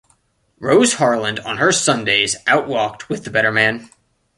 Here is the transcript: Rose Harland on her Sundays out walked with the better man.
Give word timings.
Rose 0.59 0.93
Harland 0.95 1.39
on 1.41 1.57
her 1.57 1.71
Sundays 1.71 2.35
out 2.47 2.67
walked 2.67 3.07
with 3.07 3.23
the 3.23 3.29
better 3.29 3.51
man. 3.51 3.91